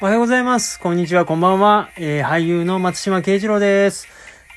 [0.00, 0.80] おはようございます。
[0.80, 1.88] こんにちは、こんばんは。
[1.96, 4.08] えー、俳優の松島慶次郎です。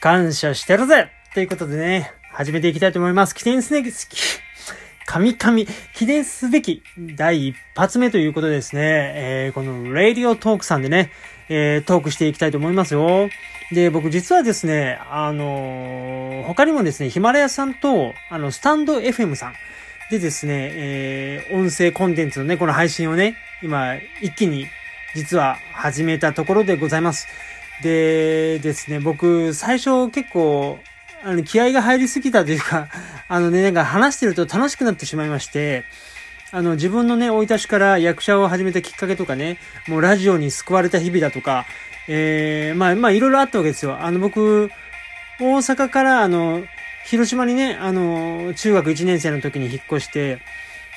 [0.02, 3.36] 感謝してるぜということでね、始めていきたいと思います。
[3.36, 3.94] 記念すべき、
[5.06, 6.82] 神々、記念すべき
[7.16, 8.82] 第一発目ということですね。
[9.16, 11.12] えー、この、ラディオトークさんでね、
[11.50, 13.30] えー、トークしていきたいと思いますよ。
[13.72, 19.54] で、僕実はですね、あのー他にもですね、ヒマラヤさんと、あの、スタンド FM さん
[20.10, 24.66] でですね、えー、音声コンテンツのね、この配信をね、今、一気に
[25.18, 27.28] 実は始めたところでございます。
[27.82, 30.78] でですね、僕、最初結構、
[31.24, 32.88] あの、気合が入りすぎたというか、
[33.28, 35.86] あのね、なんか話してると楽しくなってしまいまして、
[36.52, 39.58] あの、自分のね、生い立ちから役者を始めたきっかけとかね、
[39.88, 41.66] もうラジオに救われた日々だとか、
[42.08, 43.98] えー、まあ、まあ、いろいろあったわけですよ。
[44.00, 44.70] あの、僕、
[45.40, 46.64] 大阪から、あの、
[47.08, 50.38] 広島にね、あの、中学1年生の時に引っ越して、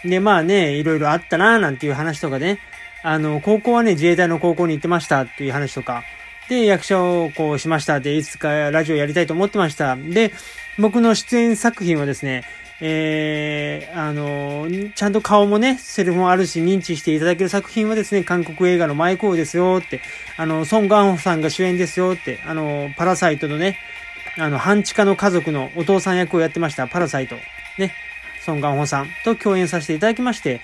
[0.04, 2.58] で、まあね、いろいろあったななんていう話とかね、
[3.02, 6.04] あの、高校はね、自衛隊の高校に行ってましたっていう話とか、
[6.48, 9.96] で、役者をこうしましたって、いつかラジオやりたいと思ってました。
[9.96, 10.32] で、
[10.78, 12.44] 僕の出演作品はですね、
[12.82, 20.00] えー、あの、ちゃんと顔もね、セリフもあるし、認知していただける作品はですね、韓国映画のマイコーですよって、
[20.36, 23.78] あの、ソン・ガンホさんが主演ですよって、あの、パラサイトのね、
[24.38, 27.36] あの、半地下の家族のお父さん役をやってました、パラサイト。
[27.78, 27.94] ね、
[28.40, 30.60] ソン・ガンホさんと共演させていただきまして、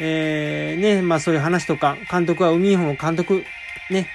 [0.00, 3.44] えー、ね、まあそういう話とか、監督はウミンホ監督、
[3.90, 4.08] ね、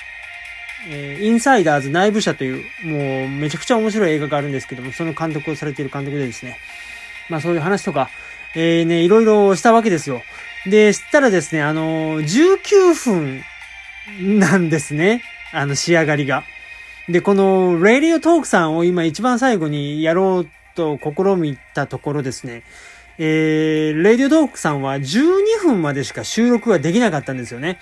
[0.90, 6.58] えーインサイダーズ内部者という、もうめちゃくちゃ面白い映画があるんですけども、その監督をされている監督でですね、
[7.30, 8.10] まあそういう話とか、
[8.56, 10.22] えー、ね、いろいろしたわけですよ。
[10.66, 15.24] で、したらですね、あのー19分なんですね。
[15.54, 16.44] あの、仕上がりが。
[17.10, 22.64] で、この、レディオトークさんを今一番最後にやろうと試みたところですね、
[23.18, 27.80] えー、レディオトークさんは12分までしか収録ができなかったんですよね。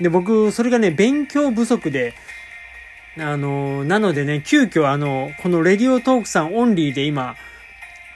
[0.00, 2.14] で、僕、それがね、勉強不足で、
[3.18, 7.36] あの、なのでね、急遽あの、このレディオトークさんオンリーで今、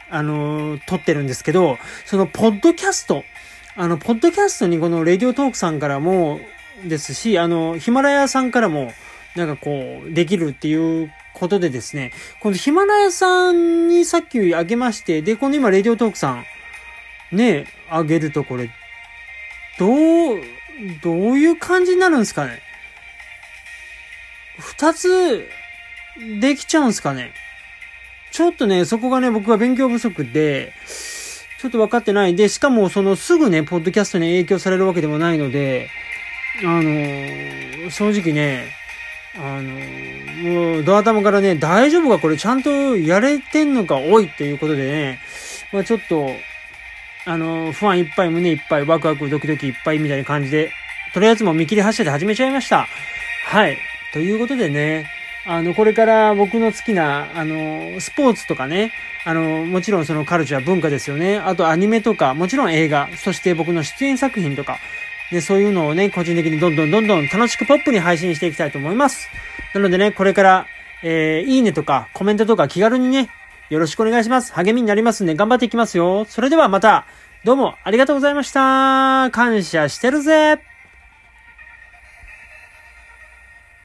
[0.08, 3.24] あの、撮ってるんですけど、その、ポッドキャスト、
[3.76, 6.40] あの、ポッドキャストにこのレディオトークさんからも
[6.84, 8.92] ですし、あの、ヒマラヤさんからも、
[9.34, 18.70] なんかこう、できるっていうことでですね、このヒマラヤさんにさっきあげまして、で、この今、レディオトークさん、ね、あげるとこれ、
[19.78, 20.40] どう、
[21.02, 22.60] どういう感じになるんですかね？
[24.58, 25.46] 二つ、
[26.40, 27.32] できちゃうんですかね？
[28.32, 30.72] ちょっとね、そこがね、僕は勉強不足で、
[31.60, 32.34] ちょっと分かってない。
[32.34, 35.90] で、しかも、その、すぐね、ポッドキャストに影響されるわけでもないので、
[36.62, 38.72] あのー正直ね、
[39.38, 39.70] あの
[40.42, 45.20] もう、ドア玉からね、大丈夫かこれちゃんとやれてんのかおいということでね、
[45.72, 46.30] まあちょっと、
[47.24, 50.70] あの不安いっぱい、胸いっぱい、ワクワク、ドキドキいっぱいみたいな感じで、
[51.12, 52.86] とりあえずもう見切り発車で始めちゃいました。
[53.46, 53.78] はい。
[54.12, 55.06] ということでね、
[55.44, 58.92] あの、これから僕の好きな、あの、スポーツとかね、
[59.24, 61.38] あの、もちろんそのカルチャー文化ですよね。
[61.38, 64.78] あとアニメとか、もちろん映画、そして僕の出演作品とか、
[65.30, 69.28] で、そういうのをね、個人的にどんどんどんどん楽しくポップに配信していきたいと思います。
[69.74, 70.66] なのでね、これから、
[71.02, 73.28] えー、いいねとか、コメントとか気軽にね、
[73.68, 74.52] よろしくお願いします。
[74.52, 76.24] 励みになりますんで頑張っていきますよ。
[76.26, 77.06] それではまた、
[77.44, 79.30] どうもありがとうございました。
[79.32, 80.60] 感謝してるぜ